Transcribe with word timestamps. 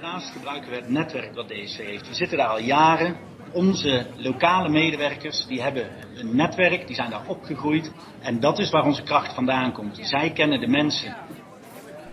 Daarnaast 0.00 0.32
gebruiken 0.32 0.70
we 0.70 0.76
het 0.76 0.88
netwerk 0.88 1.34
wat 1.34 1.48
DSV 1.48 1.76
heeft. 1.76 2.08
We 2.08 2.14
zitten 2.14 2.38
daar 2.38 2.48
al 2.48 2.60
jaren. 2.60 3.16
Onze 3.52 4.06
lokale 4.16 4.68
medewerkers 4.68 5.46
die 5.46 5.62
hebben 5.62 5.88
een 6.14 6.36
netwerk, 6.36 6.86
die 6.86 6.96
zijn 6.96 7.10
daar 7.10 7.26
opgegroeid. 7.26 7.92
En 8.20 8.40
dat 8.40 8.58
is 8.58 8.70
waar 8.70 8.84
onze 8.84 9.02
kracht 9.02 9.34
vandaan 9.34 9.72
komt. 9.72 9.98
Zij 10.02 10.30
kennen 10.30 10.60
de 10.60 10.66
mensen. 10.66 11.16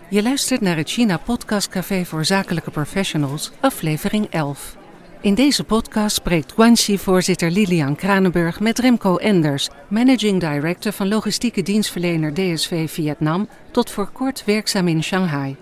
Je 0.08 0.22
luistert 0.22 0.60
naar 0.60 0.76
het 0.76 0.90
China 0.90 1.16
Podcast 1.16 1.68
Café 1.68 2.04
voor 2.04 2.24
Zakelijke 2.24 2.70
Professionals, 2.70 3.50
aflevering 3.60 4.26
11. 4.30 4.76
In 5.20 5.34
deze 5.34 5.64
podcast 5.64 6.16
spreekt 6.16 6.52
Guanxi-voorzitter 6.52 7.50
Lilian 7.50 7.96
Kranenburg 7.96 8.60
met 8.60 8.78
Remco 8.78 9.16
Enders, 9.16 9.68
managing 9.88 10.40
director 10.40 10.92
van 10.92 11.08
logistieke 11.08 11.62
dienstverlener 11.62 12.34
DSV 12.34 12.90
Vietnam, 12.90 13.48
tot 13.70 13.90
voor 13.90 14.10
kort 14.10 14.44
werkzaam 14.44 14.88
in 14.88 15.02
Shanghai. 15.02 15.56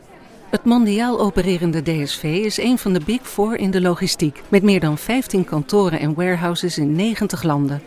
Het 0.53 0.65
mondiaal 0.65 1.21
opererende 1.21 1.83
DSV 1.83 2.23
is 2.23 2.59
een 2.59 2.79
van 2.79 2.93
de 2.93 3.01
Big 3.05 3.29
Four 3.29 3.57
in 3.57 3.71
de 3.71 3.81
logistiek, 3.81 4.43
met 4.49 4.63
meer 4.63 4.81
dan 4.81 4.99
15 4.99 5.45
kantoren 5.45 5.99
en 5.99 6.15
warehouses 6.15 6.79
in 6.79 6.95
90 6.95 7.43
landen. 7.43 7.83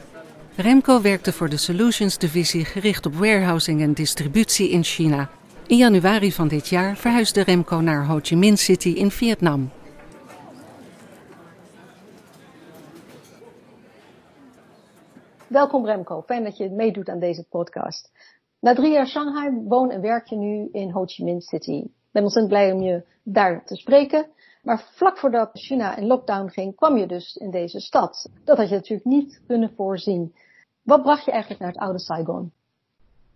Remco 0.55 1.02
werkte 1.02 1.34
voor 1.34 1.50
de 1.50 1.58
Solutions 1.58 2.18
divisie 2.18 2.66
gericht 2.66 3.05
op 3.05 3.14
warehousing 3.14 3.82
en 3.82 3.94
distributie 3.94 4.70
in 4.70 4.84
China. 4.84 5.30
In 5.68 5.78
januari 5.78 6.32
van 6.32 6.48
dit 6.48 6.68
jaar 6.68 6.96
verhuisde 6.96 7.41
Remco 7.41 7.80
naar 7.80 8.05
Ho 8.05 8.20
Chi 8.22 8.36
Minh 8.36 8.58
City 8.58 8.90
in 8.90 9.12
Vietnam. 9.12 9.72
Welkom 15.48 15.86
Remco, 15.86 16.24
fijn 16.26 16.44
dat 16.44 16.58
je 16.58 16.70
meedoet 16.70 17.10
aan 17.10 17.20
deze 17.20 17.44
podcast. 17.50 18.12
Na 18.60 18.74
drie 18.74 18.91
jaar 18.91 19.08
Shanghai 19.08 19.52
woon 19.68 19.91
en 19.91 20.02
werk 20.02 20.27
je 20.27 20.36
nu 20.36 20.70
in 20.72 20.91
Ho 20.91 21.05
Chi 21.05 21.24
Minh 21.24 21.41
City. 21.41 21.84
Ben 22.16 22.24
ontzettend 22.24 22.54
blij 22.54 22.72
om 22.72 22.82
je 22.82 23.04
daar 23.24 23.66
te 23.66 23.76
spreken. 23.76 24.27
Maar 24.63 24.84
vlak 24.96 25.18
voordat 25.18 25.49
China 25.54 25.98
in 25.98 26.08
lockdown 26.08 26.49
ging, 26.49 26.76
kwam 26.76 26.98
je 26.98 27.07
dus 27.07 27.35
in 27.35 27.52
deze 27.52 27.80
stad. 27.80 28.30
Dat 28.44 28.57
had 28.57 28.70
je 28.70 28.76
natuurlijk 28.76 29.07
niet 29.07 29.41
kunnen 29.48 29.72
voorzien. 29.76 30.35
Wat 30.84 31.02
bracht 31.02 31.26
je 31.26 31.32
eigenlijk 31.32 31.62
naar 31.62 31.72
het 31.72 31.82
oude 31.82 31.99
Saigon? 31.99 32.52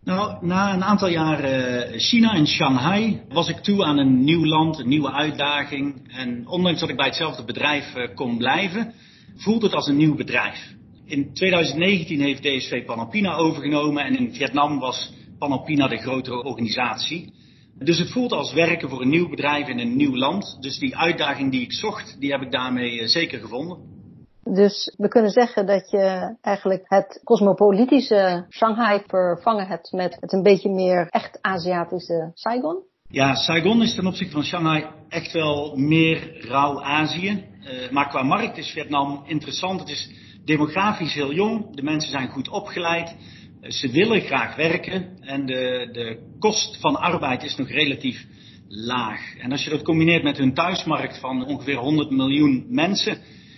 Nou, 0.03 0.45
na 0.45 0.73
een 0.73 0.83
aantal 0.83 1.08
jaren 1.08 1.99
China 1.99 2.33
en 2.33 2.47
Shanghai 2.47 3.21
was 3.30 3.49
ik 3.49 3.58
toe 3.58 3.83
aan 3.83 3.97
een 3.97 4.23
nieuw 4.23 4.45
land, 4.45 4.80
een 4.80 4.89
nieuwe 4.89 5.11
uitdaging. 5.11 6.11
En 6.11 6.47
ondanks 6.47 6.80
dat 6.80 6.89
ik 6.89 6.95
bij 6.95 7.05
hetzelfde 7.05 7.43
bedrijf 7.43 7.95
eh, 7.95 8.16
kon 8.16 8.38
blijven, 8.38 8.93
voelde 9.36 9.66
het 9.66 9.75
als 9.75 9.88
een 9.88 9.97
nieuw 9.97 10.16
bedrijf. 10.16 10.73
In 11.05 11.33
2019 11.33 12.21
heeft 12.21 12.41
DSV 12.41 12.86
Panalpina 12.86 13.36
overgenomen 13.36 14.03
en 14.03 14.17
in 14.17 14.33
Vietnam 14.33 14.80
was 14.80 15.14
Panalpina 15.39 15.88
de 15.88 15.97
grotere 15.97 16.43
organisatie. 16.43 17.38
Dus 17.80 17.97
het 17.97 18.11
voelt 18.11 18.31
als 18.31 18.53
werken 18.53 18.89
voor 18.89 19.02
een 19.02 19.09
nieuw 19.09 19.30
bedrijf 19.30 19.67
in 19.67 19.80
een 19.80 19.95
nieuw 19.95 20.16
land. 20.16 20.58
Dus 20.59 20.80
die 20.80 20.97
uitdaging 20.97 21.52
die 21.52 21.61
ik 21.61 21.73
zocht, 21.73 22.16
die 22.19 22.31
heb 22.31 22.41
ik 22.41 22.52
daarmee 22.52 22.99
eh, 22.99 23.08
zeker 23.08 23.39
gevonden. 23.39 23.97
Dus 24.44 24.95
we 24.97 25.08
kunnen 25.08 25.31
zeggen 25.31 25.66
dat 25.66 25.89
je 25.89 26.36
eigenlijk 26.41 26.83
het 26.86 27.21
cosmopolitische 27.23 28.45
Shanghai 28.49 29.02
vervangen 29.08 29.67
hebt 29.67 29.91
met 29.91 30.17
het 30.19 30.33
een 30.33 30.44
beetje 30.44 30.69
meer 30.69 31.08
echt 31.09 31.38
Aziatische 31.41 32.31
Saigon? 32.33 32.83
Ja, 33.08 33.36
Saigon 33.36 33.81
is 33.81 33.95
ten 33.95 34.08
opzichte 34.08 34.33
van 34.33 34.43
Shanghai 34.43 34.86
echt 35.08 35.31
wel 35.31 35.75
meer 35.75 36.47
rauw 36.47 36.81
Azië. 36.81 37.45
Uh, 37.61 37.91
maar 37.91 38.09
qua 38.09 38.23
markt 38.23 38.58
is 38.58 38.71
Vietnam 38.71 39.23
interessant. 39.25 39.80
Het 39.80 39.89
is 39.89 40.11
demografisch 40.45 41.14
heel 41.14 41.33
jong. 41.33 41.75
De 41.75 41.83
mensen 41.83 42.11
zijn 42.11 42.30
goed 42.30 42.49
opgeleid. 42.49 43.16
Ze 43.61 43.91
willen 43.91 44.21
graag 44.21 44.55
werken 44.55 45.17
en 45.21 45.45
de, 45.45 45.89
de 45.91 46.35
kost 46.39 46.79
van 46.81 46.95
arbeid 46.95 47.43
is 47.43 47.55
nog 47.55 47.69
relatief 47.69 48.25
laag. 48.67 49.38
En 49.38 49.52
als 49.52 49.63
je 49.63 49.69
dat 49.69 49.81
combineert 49.81 50.23
met 50.23 50.38
hun 50.38 50.53
thuismarkt 50.53 51.19
van 51.19 51.45
ongeveer 51.45 51.77
100 51.77 52.09
miljoen 52.09 52.65
mensen, 52.69 53.17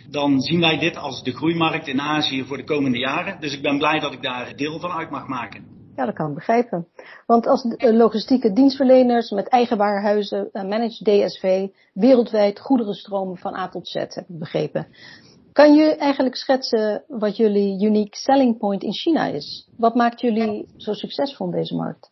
dan 0.10 0.40
zien 0.40 0.60
wij 0.60 0.78
dit 0.78 0.98
als 0.98 1.24
de 1.24 1.32
groeimarkt 1.32 1.88
in 1.88 2.02
Azië 2.02 2.44
voor 2.44 2.58
de 2.58 2.64
komende 2.64 2.98
jaren. 2.98 3.40
Dus 3.40 3.54
ik 3.54 3.62
ben 3.62 3.78
blij 3.78 4.00
dat 4.00 4.14
ik 4.14 4.22
daar 4.22 4.56
deel 4.56 4.80
van 4.80 4.92
uit 4.92 5.10
mag 5.10 5.28
maken. 5.28 5.80
Ja, 5.96 6.06
dat 6.06 6.16
kan 6.16 6.30
ik 6.30 6.36
begrijpen. 6.36 6.88
Want 7.26 7.48
als 7.48 7.76
logistieke 7.78 8.54
dienstverleners 8.54 9.30
met 9.30 9.48
eigen 9.48 9.78
warenhuizen 9.78 10.50
managt 10.54 11.06
DSV 11.06 11.68
wereldwijd 11.94 12.60
goederenstromen 12.60 13.38
van 13.38 13.56
A 13.56 13.70
tot 13.70 13.88
Z, 13.88 13.94
heb 13.94 14.30
ik 14.30 14.40
begrepen. 14.40 14.88
Kan 15.54 15.74
je 15.74 15.96
eigenlijk 15.96 16.36
schetsen 16.36 17.04
wat 17.08 17.38
jullie 17.38 17.86
unique 17.86 18.16
selling 18.16 18.58
point 18.58 18.84
in 18.84 18.94
China 18.94 19.26
is? 19.26 19.68
Wat 19.78 19.96
maakt 19.96 20.22
jullie 20.22 20.66
zo 20.78 20.94
succesvol 20.94 21.46
in 21.46 21.52
deze 21.52 21.76
markt? 21.76 22.12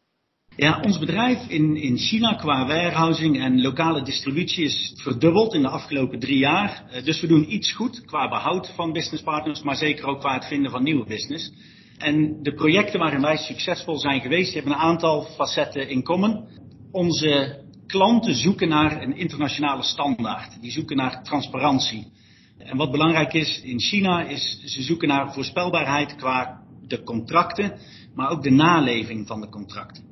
Ja, 0.55 0.81
ons 0.81 0.99
bedrijf 0.99 1.47
in, 1.47 1.75
in 1.75 1.97
China 1.97 2.33
qua 2.33 2.67
warehousing 2.67 3.39
en 3.41 3.61
lokale 3.61 4.01
distributie 4.01 4.63
is 4.63 4.93
verdubbeld 4.95 5.53
in 5.53 5.61
de 5.61 5.67
afgelopen 5.67 6.19
drie 6.19 6.37
jaar. 6.37 7.01
Dus 7.03 7.21
we 7.21 7.27
doen 7.27 7.53
iets 7.53 7.73
goed 7.73 8.05
qua 8.05 8.29
behoud 8.29 8.71
van 8.75 8.91
businesspartners, 8.91 9.61
maar 9.61 9.75
zeker 9.75 10.05
ook 10.05 10.19
qua 10.19 10.33
het 10.33 10.45
vinden 10.45 10.71
van 10.71 10.83
nieuwe 10.83 11.05
business. 11.05 11.51
En 11.97 12.43
de 12.43 12.53
projecten 12.53 12.99
waarin 12.99 13.21
wij 13.21 13.37
succesvol 13.37 13.97
zijn 13.97 14.21
geweest, 14.21 14.53
hebben 14.53 14.71
een 14.71 14.77
aantal 14.77 15.21
facetten 15.21 15.89
in 15.89 16.03
common. 16.03 16.47
Onze 16.91 17.63
klanten 17.87 18.35
zoeken 18.35 18.67
naar 18.67 19.01
een 19.01 19.17
internationale 19.17 19.83
standaard. 19.83 20.61
Die 20.61 20.71
zoeken 20.71 20.97
naar 20.97 21.23
transparantie. 21.23 22.11
En 22.59 22.77
wat 22.77 22.91
belangrijk 22.91 23.33
is 23.33 23.61
in 23.61 23.79
China 23.79 24.23
is, 24.23 24.61
ze 24.65 24.81
zoeken 24.81 25.07
naar 25.07 25.33
voorspelbaarheid 25.33 26.15
qua 26.15 26.61
de 26.87 27.03
contracten, 27.03 27.79
maar 28.15 28.29
ook 28.29 28.43
de 28.43 28.49
naleving 28.51 29.27
van 29.27 29.41
de 29.41 29.49
contracten. 29.49 30.03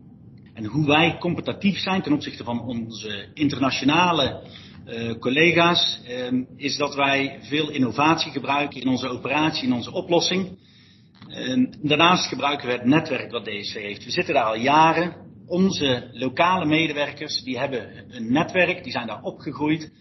En 0.53 0.65
hoe 0.65 0.85
wij 0.85 1.17
competitief 1.19 1.77
zijn 1.77 2.01
ten 2.01 2.13
opzichte 2.13 2.43
van 2.43 2.61
onze 2.61 3.27
internationale 3.33 4.43
uh, 4.85 5.19
collega's, 5.19 5.99
uh, 6.07 6.43
is 6.55 6.77
dat 6.77 6.95
wij 6.95 7.39
veel 7.41 7.69
innovatie 7.69 8.31
gebruiken 8.31 8.81
in 8.81 8.87
onze 8.87 9.07
operatie, 9.07 9.63
in 9.63 9.73
onze 9.73 9.91
oplossing. 9.91 10.57
Uh, 11.29 11.67
daarnaast 11.81 12.27
gebruiken 12.27 12.67
we 12.67 12.73
het 12.73 12.85
netwerk 12.85 13.31
wat 13.31 13.45
DSV 13.45 13.73
heeft. 13.73 14.03
We 14.03 14.11
zitten 14.11 14.33
daar 14.33 14.43
al 14.43 14.55
jaren. 14.55 15.15
Onze 15.47 16.09
lokale 16.11 16.65
medewerkers, 16.65 17.43
die 17.43 17.57
hebben 17.57 18.05
een 18.09 18.31
netwerk, 18.31 18.83
die 18.83 18.91
zijn 18.91 19.07
daar 19.07 19.21
opgegroeid. 19.21 19.91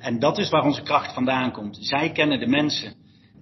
En 0.00 0.18
dat 0.18 0.38
is 0.38 0.50
waar 0.50 0.64
onze 0.64 0.82
kracht 0.82 1.14
vandaan 1.14 1.52
komt. 1.52 1.78
Zij 1.80 2.10
kennen 2.10 2.38
de 2.38 2.46
mensen. 2.46 2.94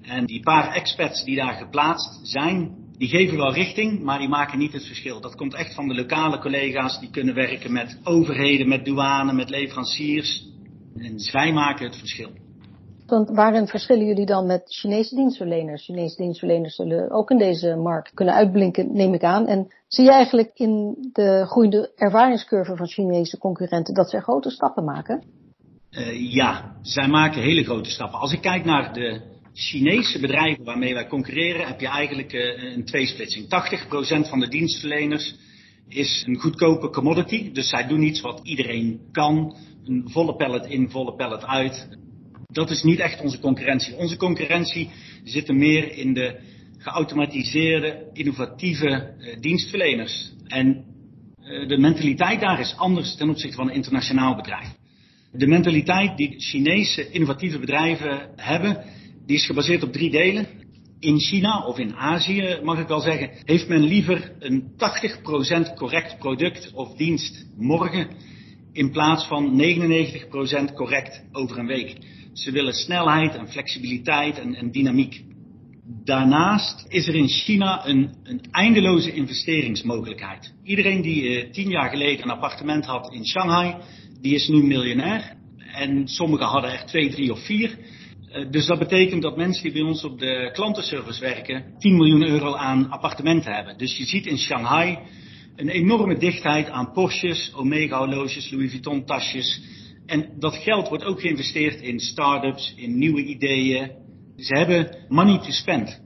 En 0.03 0.25
die 0.25 0.41
paar 0.43 0.75
experts 0.75 1.25
die 1.25 1.37
daar 1.37 1.55
geplaatst 1.55 2.21
zijn, 2.23 2.77
die 2.97 3.09
geven 3.09 3.37
wel 3.37 3.53
richting, 3.53 4.03
maar 4.03 4.19
die 4.19 4.29
maken 4.29 4.59
niet 4.59 4.73
het 4.73 4.87
verschil. 4.87 5.21
Dat 5.21 5.35
komt 5.35 5.55
echt 5.55 5.75
van 5.75 5.89
de 5.89 5.95
lokale 5.95 6.39
collega's 6.39 7.01
die 7.01 7.11
kunnen 7.11 7.35
werken 7.35 7.73
met 7.73 7.99
overheden, 8.05 8.69
met 8.69 8.85
douane, 8.85 9.33
met 9.33 9.51
leveranciers. 9.51 10.47
En 10.97 11.19
zij 11.19 11.53
maken 11.53 11.87
het 11.87 11.97
verschil. 11.97 12.31
Want 13.07 13.31
waarin 13.31 13.67
verschillen 13.67 14.07
jullie 14.07 14.27
dan 14.27 14.47
met 14.47 14.63
Chinese 14.67 15.15
dienstverleners? 15.15 15.85
Chinese 15.85 16.17
dienstverleners 16.17 16.75
zullen 16.75 17.11
ook 17.11 17.31
in 17.31 17.39
deze 17.39 17.77
markt 17.77 18.15
kunnen 18.15 18.35
uitblinken, 18.35 18.93
neem 18.93 19.15
ik 19.15 19.23
aan. 19.23 19.47
En 19.47 19.73
zie 19.87 20.05
je 20.05 20.11
eigenlijk 20.11 20.51
in 20.55 20.97
de 21.13 21.45
groeiende 21.47 21.93
ervaringscurve 21.97 22.77
van 22.77 22.87
Chinese 22.87 23.39
concurrenten 23.39 23.95
dat 23.95 24.11
ze 24.11 24.21
grote 24.21 24.51
stappen 24.51 24.85
maken? 24.85 25.23
Uh, 25.91 26.33
ja, 26.33 26.77
zij 26.83 27.09
maken 27.09 27.43
hele 27.43 27.65
grote 27.65 27.91
stappen. 27.91 28.19
Als 28.19 28.33
ik 28.33 28.41
kijk 28.41 28.65
naar 28.65 28.93
de 28.93 29.21
Chinese 29.55 30.21
bedrijven 30.21 30.65
waarmee 30.65 30.95
wij 30.95 31.07
concurreren, 31.07 31.67
heb 31.67 31.81
je 31.81 31.89
eigenlijk 31.89 32.33
uh, 32.33 32.73
een 32.75 32.85
tweesplitsing. 32.85 33.45
80% 34.25 34.29
van 34.29 34.41
de 34.41 34.49
dienstverleners 34.49 35.35
is 35.89 36.25
een 36.27 36.37
goedkope 36.37 36.91
commodity. 36.91 37.53
Dus 37.53 37.69
zij 37.69 37.87
doen 37.87 38.03
iets 38.03 38.21
wat 38.21 38.41
iedereen 38.43 39.01
kan. 39.13 39.57
Een 39.85 40.09
volle 40.11 40.37
pallet 40.37 40.67
in, 40.67 40.91
volle 40.91 41.15
pallet 41.15 41.45
uit. 41.45 41.89
Dat 42.47 42.71
is 42.71 42.83
niet 42.83 42.99
echt 42.99 43.21
onze 43.21 43.39
concurrentie. 43.39 43.97
Onze 43.97 44.17
concurrentie 44.17 44.91
zit 45.25 45.49
er 45.49 45.55
meer 45.55 45.93
in 45.93 46.15
de 46.15 46.41
geautomatiseerde, 46.79 48.11
innovatieve 48.13 49.15
uh, 49.19 49.41
dienstverleners. 49.41 50.33
En 50.47 50.85
de 51.67 51.79
mentaliteit 51.79 52.41
daar 52.41 52.61
is 52.61 52.77
anders 52.77 53.17
ten 53.17 53.29
opzichte 53.29 53.57
van 53.57 53.69
een 53.69 53.75
internationaal 53.75 54.37
bedrijf. 54.37 54.78
De 55.33 55.47
mentaliteit 55.47 56.17
die 56.17 56.41
Chinese 56.41 57.11
innovatieve 57.11 57.59
bedrijven 57.59 58.29
hebben, 58.37 58.85
die 59.27 59.37
is 59.37 59.47
gebaseerd 59.47 59.83
op 59.83 59.93
drie 59.93 60.11
delen. 60.11 60.47
In 61.01 61.21
China 61.21 61.67
of 61.67 61.79
in 61.79 61.97
Azië, 61.97 62.59
mag 62.63 62.79
ik 62.79 62.89
wel 62.89 63.01
zeggen, 63.01 63.31
heeft 63.45 63.69
men 63.69 63.83
liever 63.83 64.33
een 64.39 64.73
80% 65.73 65.75
correct 65.75 66.19
product 66.19 66.73
of 66.75 66.97
dienst 66.97 67.47
morgen 67.57 68.09
in 68.73 68.91
plaats 68.91 69.27
van 69.27 69.63
99% 70.71 70.75
correct 70.75 71.23
over 71.33 71.59
een 71.59 71.67
week. 71.67 71.97
Ze 72.33 72.51
willen 72.51 72.73
snelheid 72.73 73.35
en 73.35 73.49
flexibiliteit 73.49 74.39
en, 74.39 74.71
dynamiek. 74.71 75.23
Daarnaast 76.05 76.85
is 76.89 77.09
er 77.09 77.15
in 77.15 77.29
China 77.29 77.87
een, 77.87 78.15
een 78.23 78.41
eindeloze 78.51 79.13
investeringsmogelijkheid. 79.13 80.53
Iedereen 80.65 81.03
die 81.03 81.23
uh, 81.23 81.53
tien 81.53 81.69
jaar 81.69 81.91
geleden 81.91 82.23
een 82.23 82.31
appartement 82.31 82.85
had 82.85 83.13
in 83.13 83.27
Shanghai, 83.27 83.77
die 84.21 84.35
is 84.35 84.49
nu 84.49 84.63
miljonair. 84.63 85.37
En 85.75 86.09
sommigen 86.09 86.47
hadden 86.47 86.73
er 86.73 86.87
twee, 86.87 87.11
drie 87.11 87.33
of 87.33 87.45
vier. 87.45 87.79
Uh, 88.33 88.51
dus 88.51 88.67
dat 88.67 88.79
betekent 88.79 89.23
dat 89.23 89.37
mensen 89.37 89.63
die 89.63 89.73
bij 89.73 89.83
ons 89.83 90.05
op 90.05 90.19
de 90.19 90.51
klantenservice 90.53 91.21
werken 91.21 91.65
10 91.79 91.97
miljoen 91.97 92.29
euro 92.29 92.55
aan 92.55 92.91
appartementen 92.91 93.55
hebben. 93.55 93.79
Dus 93.79 93.97
je 93.97 94.05
ziet 94.05 94.27
in 94.27 94.39
Shanghai 94.39 94.99
een 95.57 95.69
enorme 95.69 96.19
dichtheid 96.19 96.69
aan 96.69 96.93
Porsches, 96.93 97.53
Omega 97.55 97.99
horloges, 97.99 98.51
Louis 98.51 98.71
Vuitton 98.71 99.05
tasjes. 99.05 99.63
En 100.07 100.29
dat 100.39 100.57
geld 100.57 100.89
wordt 100.89 101.05
ook 101.05 101.21
geïnvesteerd 101.21 101.81
in 101.81 102.01
start-ups, 102.01 102.75
in 102.77 102.99
nieuwe 102.99 103.25
ideeën. 103.25 103.91
Ze 104.37 104.57
hebben 104.57 104.97
money 105.09 105.39
to 105.39 105.51
spend. 105.51 106.01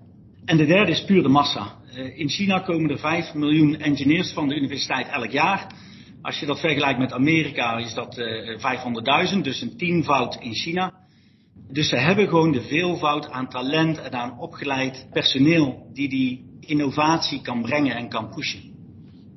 En 0.44 0.56
de 0.56 0.66
derde 0.66 0.90
is 0.90 1.04
puur 1.04 1.22
de 1.22 1.28
massa. 1.28 1.80
Eh, 1.94 2.18
in 2.18 2.28
China 2.28 2.58
komen 2.58 2.90
er 2.90 2.98
5 2.98 3.34
miljoen 3.34 3.80
engineers 3.80 4.32
van 4.32 4.48
de 4.48 4.56
universiteit 4.56 5.08
elk 5.08 5.30
jaar. 5.30 5.74
Als 6.22 6.40
je 6.40 6.46
dat 6.46 6.60
vergelijkt 6.60 6.98
met 6.98 7.12
Amerika 7.12 7.76
is 7.76 7.94
dat 7.94 8.16
500.000, 9.34 9.40
dus 9.40 9.60
een 9.60 9.76
tienvoud 9.76 10.36
in 10.40 10.54
China. 10.54 10.92
Dus 11.68 11.88
ze 11.88 11.96
hebben 11.96 12.28
gewoon 12.28 12.52
de 12.52 12.62
veelvoud 12.62 13.30
aan 13.30 13.48
talent 13.48 13.98
en 13.98 14.12
aan 14.12 14.38
opgeleid 14.38 15.06
personeel 15.10 15.86
die 15.92 16.08
die 16.08 16.56
innovatie 16.60 17.42
kan 17.42 17.62
brengen 17.62 17.96
en 17.96 18.08
kan 18.08 18.30
pushen. 18.30 18.72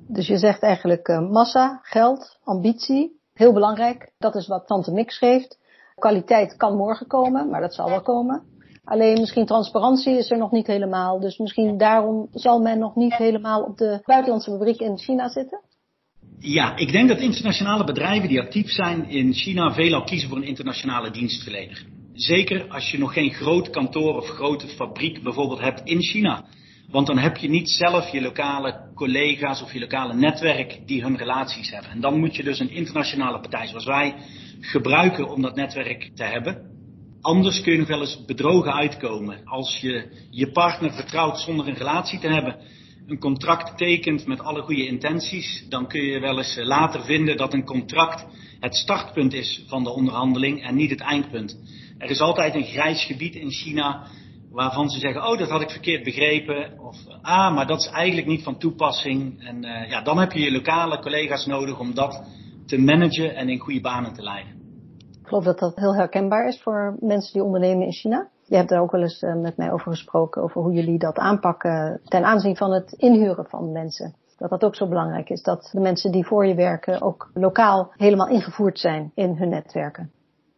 Dus 0.07 0.27
je 0.27 0.37
zegt 0.37 0.61
eigenlijk 0.61 1.07
uh, 1.07 1.29
massa, 1.29 1.79
geld, 1.81 2.39
ambitie, 2.43 3.19
heel 3.33 3.53
belangrijk. 3.53 4.11
Dat 4.17 4.35
is 4.35 4.47
wat 4.47 4.67
Tante 4.67 4.91
Mix 4.91 5.17
geeft. 5.17 5.59
Kwaliteit 5.95 6.55
kan 6.57 6.75
morgen 6.75 7.07
komen, 7.07 7.49
maar 7.49 7.61
dat 7.61 7.73
zal 7.73 7.89
wel 7.89 8.01
komen. 8.01 8.43
Alleen 8.83 9.19
misschien 9.19 9.45
transparantie 9.45 10.17
is 10.17 10.31
er 10.31 10.37
nog 10.37 10.51
niet 10.51 10.67
helemaal. 10.67 11.19
Dus 11.19 11.37
misschien 11.37 11.77
daarom 11.77 12.27
zal 12.31 12.59
men 12.59 12.79
nog 12.79 12.95
niet 12.95 13.15
helemaal 13.15 13.63
op 13.63 13.77
de 13.77 13.99
buitenlandse 14.03 14.51
fabriek 14.51 14.79
in 14.79 14.97
China 14.97 15.29
zitten? 15.29 15.61
Ja, 16.39 16.77
ik 16.77 16.91
denk 16.91 17.07
dat 17.07 17.19
internationale 17.19 17.83
bedrijven 17.83 18.29
die 18.29 18.41
actief 18.41 18.69
zijn 18.69 19.09
in 19.09 19.33
China 19.33 19.73
veelal 19.73 20.03
kiezen 20.03 20.29
voor 20.29 20.37
een 20.37 20.47
internationale 20.47 21.11
dienstverlener. 21.11 21.85
Zeker 22.13 22.67
als 22.67 22.91
je 22.91 22.97
nog 22.97 23.13
geen 23.13 23.33
groot 23.33 23.69
kantoor 23.69 24.15
of 24.15 24.27
grote 24.27 24.67
fabriek 24.67 25.23
bijvoorbeeld 25.23 25.59
hebt 25.59 25.81
in 25.83 26.03
China. 26.03 26.45
Want 26.89 27.07
dan 27.07 27.17
heb 27.17 27.37
je 27.37 27.49
niet 27.49 27.69
zelf 27.69 28.09
je 28.09 28.21
lokale 28.21 28.91
collega's 28.95 29.61
of 29.61 29.73
je 29.73 29.79
lokale 29.79 30.13
netwerk 30.13 30.79
die 30.85 31.03
hun 31.03 31.17
relaties 31.17 31.71
hebben. 31.71 31.91
En 31.91 32.01
dan 32.01 32.19
moet 32.19 32.35
je 32.35 32.43
dus 32.43 32.59
een 32.59 32.69
internationale 32.71 33.39
partij 33.39 33.67
zoals 33.67 33.85
wij 33.85 34.15
gebruiken 34.59 35.29
om 35.29 35.41
dat 35.41 35.55
netwerk 35.55 36.11
te 36.15 36.23
hebben. 36.23 36.75
Anders 37.25 37.62
kun 37.62 37.72
je 37.72 37.80
nog 37.80 37.88
wel 37.88 38.01
eens 38.01 38.25
bedrogen 38.25 38.74
uitkomen. 38.74 39.42
Als 39.45 39.77
je 39.77 40.10
je 40.30 40.51
partner 40.51 40.94
vertrouwt 40.94 41.39
zonder 41.39 41.68
een 41.68 41.75
relatie 41.75 42.19
te 42.19 42.27
hebben, 42.27 42.56
een 43.07 43.19
contract 43.19 43.77
tekent 43.77 44.25
met 44.25 44.39
alle 44.39 44.62
goede 44.62 44.88
intenties, 44.88 45.66
dan 45.69 45.88
kun 45.88 46.01
je 46.01 46.19
wel 46.19 46.38
eens 46.38 46.56
later 46.56 47.04
vinden 47.04 47.38
dat 47.38 47.54
een 47.54 47.66
contract 47.66 48.25
het 48.60 48.75
startpunt 48.75 49.33
is 49.33 49.63
van 49.68 49.83
de 49.83 49.89
onderhandeling 49.89 50.63
en 50.63 50.75
niet 50.75 50.89
het 50.89 51.00
eindpunt. 51.00 51.60
Er 51.98 52.10
is 52.10 52.19
altijd 52.19 52.56
een 52.56 52.66
grijs 52.66 53.06
gebied 53.06 53.36
in 53.36 53.51
China 53.51 54.07
waarvan 54.51 54.89
ze 54.89 55.00
zeggen, 55.00 55.28
oh 55.28 55.38
dat 55.38 55.50
had 55.50 55.62
ik 55.62 55.69
verkeerd 55.69 56.04
begrepen. 56.04 56.80
Of 56.80 56.98
ah, 57.21 57.56
maar 57.56 57.68
dat 57.68 57.80
is 57.80 57.88
eigenlijk 57.88 58.28
niet 58.28 58.44
van 58.44 58.60
toepassing. 58.60 59.44
En 59.44 59.66
uh, 59.66 59.89
ja, 59.89 60.01
dan 60.01 60.18
heb 60.18 60.31
je 60.31 60.39
je 60.39 60.51
lokale 60.51 61.00
collega's 61.00 61.45
nodig 61.45 61.80
om 61.80 61.94
dat 61.94 62.24
te 62.66 62.78
managen 62.78 63.36
en 63.36 63.50
in 63.50 63.60
goede 63.60 63.81
banen 63.81 64.13
te 64.13 64.24
leiden. 64.24 64.55
Ik 65.25 65.31
geloof 65.31 65.44
dat 65.44 65.60
dat 65.60 65.75
heel 65.75 65.95
herkenbaar 65.95 66.48
is 66.48 66.62
voor 66.62 66.98
mensen 67.00 67.33
die 67.33 67.44
ondernemen 67.44 67.86
in 67.86 67.94
China. 67.94 68.27
Je 68.48 68.56
hebt 68.56 68.69
daar 68.69 68.81
ook 68.81 68.92
wel 68.92 69.01
eens 69.01 69.22
uh, 69.22 69.36
met 69.36 69.57
mij 69.57 69.72
over 69.72 69.92
gesproken, 69.92 70.42
over 70.42 70.62
hoe 70.62 70.74
jullie 70.74 71.00
dat 71.00 71.18
aanpakken 71.18 72.01
ten 72.04 72.24
aanzien 72.24 72.56
van 72.56 72.72
het 72.72 72.92
inhuren 72.92 73.45
van 73.45 73.72
mensen. 73.72 74.16
Dat 74.38 74.50
dat 74.50 74.63
ook 74.63 74.75
zo 74.75 74.88
belangrijk 74.88 75.30
is, 75.30 75.42
dat 75.42 75.69
de 75.72 75.80
mensen 75.80 76.12
die 76.12 76.25
voor 76.25 76.45
je 76.45 76.56
werken 76.56 77.01
ook 77.01 77.31
lokaal 77.33 77.92
helemaal 77.98 78.30
ingevoerd 78.30 78.80
zijn 78.80 79.12
in 79.16 79.36
hun 79.36 79.50
netwerken. 79.50 80.12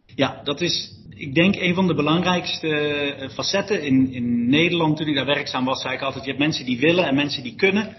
Ja, 0.06 0.42
dat 0.44 0.62
is 0.62 0.96
ik 1.10 1.36
denk 1.36 1.56
een 1.56 1.75
van 1.75 1.88
de 1.88 1.96
belangrijkste 1.96 2.68
eh, 2.68 3.30
facetten 3.30 3.84
in, 3.84 4.12
in 4.12 4.50
Nederland 4.50 4.98
toen 4.98 5.08
ik 5.08 5.16
daar 5.16 5.25
werkzaam 5.25 5.66
was, 5.66 5.81
zei 5.81 5.94
ik 5.94 6.02
altijd, 6.02 6.24
je 6.24 6.30
hebt 6.30 6.44
mensen 6.44 6.66
die 6.66 6.80
willen 6.80 7.06
en 7.06 7.16
mensen 7.16 7.44
die 7.44 7.56
kunnen. 7.56 7.96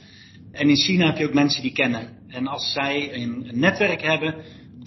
En 0.52 0.68
in 0.68 0.76
China 0.76 1.06
heb 1.06 1.16
je 1.16 1.26
ook 1.26 1.34
mensen 1.34 1.62
die 1.62 1.72
kennen. 1.72 2.08
En 2.28 2.46
als 2.46 2.72
zij 2.72 3.14
een 3.14 3.50
netwerk 3.52 4.02
hebben, 4.02 4.34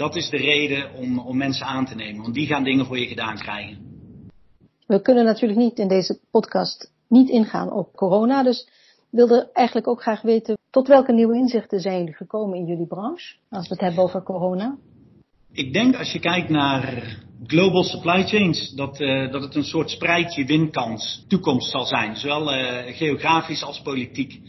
dat 0.01 0.15
is 0.15 0.29
de 0.29 0.37
reden 0.37 0.93
om, 0.93 1.19
om 1.19 1.37
mensen 1.37 1.65
aan 1.65 1.85
te 1.85 1.95
nemen. 1.95 2.21
Want 2.21 2.33
die 2.33 2.47
gaan 2.47 2.63
dingen 2.63 2.85
voor 2.85 2.99
je 2.99 3.07
gedaan 3.07 3.37
krijgen. 3.37 3.77
We 4.87 5.01
kunnen 5.01 5.25
natuurlijk 5.25 5.59
niet 5.59 5.79
in 5.79 5.87
deze 5.87 6.19
podcast 6.31 6.91
niet 7.07 7.29
ingaan 7.29 7.71
op 7.71 7.95
corona. 7.95 8.43
Dus 8.43 8.69
wilde 9.09 9.49
eigenlijk 9.53 9.87
ook 9.87 10.01
graag 10.01 10.21
weten, 10.21 10.57
tot 10.69 10.87
welke 10.87 11.13
nieuwe 11.13 11.35
inzichten 11.35 11.79
zijn 11.79 11.97
jullie 11.97 12.13
gekomen 12.13 12.57
in 12.57 12.65
jullie 12.65 12.87
branche? 12.87 13.35
Als 13.49 13.67
we 13.67 13.73
het 13.73 13.83
hebben 13.83 14.03
over 14.03 14.23
corona. 14.23 14.77
Ik 15.51 15.73
denk 15.73 15.95
als 15.95 16.11
je 16.11 16.19
kijkt 16.19 16.49
naar 16.49 17.17
global 17.45 17.83
supply 17.83 18.23
chains, 18.27 18.73
dat, 18.75 18.99
uh, 18.99 19.31
dat 19.31 19.41
het 19.41 19.55
een 19.55 19.63
soort 19.63 19.89
spreidje 19.89 20.45
winkans 20.45 21.25
toekomst 21.27 21.71
zal 21.71 21.85
zijn. 21.85 22.15
Zowel 22.15 22.53
uh, 22.53 22.95
geografisch 22.95 23.63
als 23.63 23.81
politiek. 23.81 24.41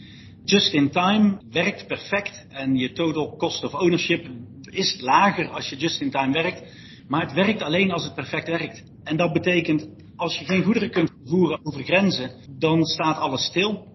Just 0.45 0.73
in 0.73 0.89
time 0.89 1.37
werkt 1.51 1.87
perfect 1.87 2.45
en 2.49 2.75
je 2.75 2.91
total 2.91 3.35
cost 3.37 3.63
of 3.63 3.73
ownership 3.73 4.27
is 4.73 5.01
lager 5.01 5.49
als 5.49 5.69
je 5.69 5.75
just 5.75 6.01
in 6.01 6.11
time 6.11 6.33
werkt. 6.33 6.63
Maar 7.07 7.21
het 7.21 7.33
werkt 7.33 7.61
alleen 7.61 7.91
als 7.91 8.03
het 8.03 8.15
perfect 8.15 8.47
werkt. 8.47 8.83
En 9.03 9.17
dat 9.17 9.33
betekent, 9.33 9.87
als 10.15 10.39
je 10.39 10.45
geen 10.45 10.63
goederen 10.63 10.91
kunt 10.91 11.11
voeren 11.25 11.59
over 11.63 11.83
grenzen, 11.83 12.31
dan 12.59 12.85
staat 12.85 13.17
alles 13.17 13.45
stil. 13.45 13.91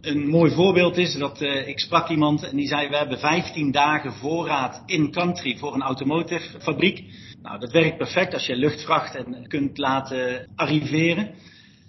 Een 0.00 0.28
mooi 0.28 0.54
voorbeeld 0.54 0.96
is 0.96 1.14
dat 1.14 1.42
uh, 1.42 1.68
ik 1.68 1.80
sprak 1.80 2.08
iemand 2.08 2.42
en 2.42 2.56
die 2.56 2.66
zei: 2.66 2.88
We 2.88 2.96
hebben 2.96 3.18
15 3.18 3.70
dagen 3.70 4.12
voorraad 4.12 4.82
in 4.86 5.10
country 5.12 5.56
voor 5.56 5.74
een 5.74 5.82
automotive 5.82 6.60
fabriek. 6.60 7.04
Nou, 7.42 7.58
dat 7.58 7.72
werkt 7.72 7.96
perfect 7.96 8.34
als 8.34 8.46
je 8.46 8.56
luchtvracht 8.56 9.24
kunt 9.48 9.78
laten 9.78 10.48
arriveren. 10.56 11.34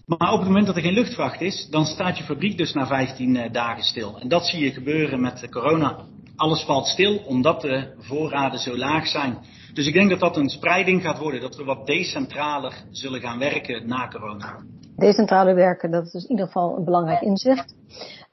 Maar 0.05 0.31
op 0.31 0.39
het 0.39 0.47
moment 0.47 0.65
dat 0.65 0.75
er 0.75 0.81
geen 0.81 0.93
luchtvracht 0.93 1.41
is, 1.41 1.67
dan 1.69 1.85
staat 1.85 2.17
je 2.17 2.23
fabriek 2.23 2.57
dus 2.57 2.73
na 2.73 2.87
15 2.87 3.35
uh, 3.35 3.51
dagen 3.51 3.83
stil. 3.83 4.19
En 4.19 4.27
dat 4.27 4.47
zie 4.47 4.63
je 4.63 4.71
gebeuren 4.71 5.21
met 5.21 5.49
corona. 5.49 6.05
Alles 6.41 6.63
valt 6.63 6.87
stil 6.87 7.21
omdat 7.27 7.61
de 7.61 7.93
voorraden 7.97 8.59
zo 8.59 8.77
laag 8.77 9.07
zijn. 9.07 9.37
Dus 9.73 9.87
ik 9.87 9.93
denk 9.93 10.09
dat 10.09 10.19
dat 10.19 10.37
een 10.37 10.49
spreiding 10.49 11.01
gaat 11.01 11.17
worden, 11.17 11.41
dat 11.41 11.55
we 11.55 11.63
wat 11.63 11.85
decentraler 11.85 12.73
zullen 12.91 13.21
gaan 13.21 13.39
werken 13.39 13.87
na 13.87 14.07
corona. 14.07 14.63
Decentrale 14.95 15.53
werken, 15.53 15.91
dat 15.91 16.05
is 16.05 16.23
in 16.23 16.29
ieder 16.29 16.45
geval 16.45 16.77
een 16.77 16.83
belangrijk 16.83 17.21
inzicht. 17.21 17.75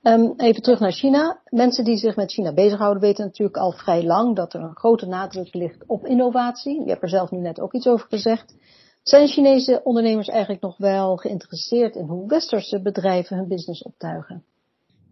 Um, 0.02 0.34
even 0.36 0.62
terug 0.62 0.78
naar 0.80 0.92
China. 0.92 1.40
Mensen 1.48 1.84
die 1.84 1.96
zich 1.96 2.16
met 2.16 2.32
China 2.32 2.52
bezighouden 2.52 3.02
weten 3.02 3.24
natuurlijk 3.24 3.56
al 3.56 3.72
vrij 3.72 4.02
lang 4.02 4.36
dat 4.36 4.54
er 4.54 4.60
een 4.60 4.76
grote 4.76 5.06
nadruk 5.06 5.54
ligt 5.54 5.84
op 5.86 6.06
innovatie. 6.06 6.80
Je 6.80 6.90
hebt 6.90 7.02
er 7.02 7.08
zelf 7.08 7.30
nu 7.30 7.38
net 7.38 7.60
ook 7.60 7.74
iets 7.74 7.86
over 7.86 8.06
gezegd. 8.08 8.54
Zijn 9.02 9.28
Chinese 9.28 9.80
ondernemers 9.84 10.28
eigenlijk 10.28 10.62
nog 10.62 10.76
wel 10.76 11.16
geïnteresseerd 11.16 11.94
in 11.94 12.06
hoe 12.06 12.28
westerse 12.28 12.82
bedrijven 12.82 13.36
hun 13.36 13.48
business 13.48 13.82
optuigen? 13.82 14.44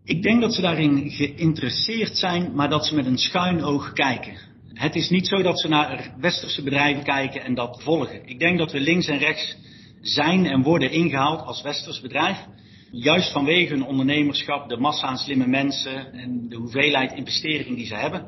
Ik 0.07 0.23
denk 0.23 0.41
dat 0.41 0.55
ze 0.55 0.61
daarin 0.61 1.11
geïnteresseerd 1.11 2.17
zijn, 2.17 2.55
maar 2.55 2.69
dat 2.69 2.87
ze 2.87 2.95
met 2.95 3.07
een 3.07 3.19
schuin 3.19 3.63
oog 3.63 3.93
kijken. 3.93 4.37
Het 4.73 4.95
is 4.95 5.11
niet 5.11 5.27
zo 5.27 5.43
dat 5.43 5.61
ze 5.61 5.69
naar 5.69 6.15
westerse 6.21 6.63
bedrijven 6.63 7.05
kijken 7.05 7.45
en 7.45 7.55
dat 7.55 7.83
volgen. 7.83 8.29
Ik 8.29 8.39
denk 8.39 8.59
dat 8.59 8.73
we 8.73 8.81
links 8.81 9.07
en 9.07 9.19
rechts 9.19 9.57
zijn 10.01 10.47
en 10.47 10.63
worden 10.63 10.91
ingehaald 10.91 11.41
als 11.41 11.63
westers 11.63 12.01
bedrijf. 12.01 12.39
Juist 12.91 13.33
vanwege 13.33 13.73
hun 13.73 13.85
ondernemerschap, 13.85 14.69
de 14.69 14.77
massa 14.77 15.07
aan 15.07 15.19
slimme 15.19 15.47
mensen 15.47 16.13
en 16.13 16.49
de 16.49 16.57
hoeveelheid 16.57 17.13
investering 17.13 17.77
die 17.77 17.87
ze 17.87 17.95
hebben. 17.95 18.27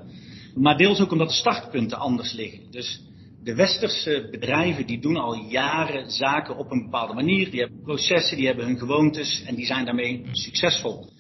Maar 0.55 0.77
deels 0.77 1.01
ook 1.01 1.13
omdat 1.13 1.29
de 1.29 1.35
startpunten 1.35 1.99
anders 1.99 2.33
liggen. 2.33 2.71
Dus 2.71 3.01
de 3.43 3.55
westerse 3.55 4.29
bedrijven 4.31 4.87
die 4.87 5.01
doen 5.01 5.17
al 5.17 5.35
jaren 5.35 6.11
zaken 6.11 6.57
op 6.57 6.71
een 6.71 6.83
bepaalde 6.83 7.15
manier. 7.15 7.51
Die 7.51 7.61
hebben 7.61 7.83
processen, 7.83 8.37
die 8.37 8.47
hebben 8.47 8.65
hun 8.65 8.79
gewoontes 8.79 9.43
en 9.47 9.55
die 9.55 9.67
zijn 9.67 9.85
daarmee 9.85 10.25
succesvol. 10.33 11.17